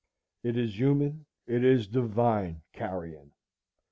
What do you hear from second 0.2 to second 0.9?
It is